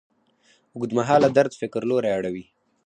اوږدمهاله 0.75 1.29
درد 1.37 1.51
د 1.55 1.59
فکر 1.61 1.81
لوری 1.89 2.11
اړوي. 2.17 2.45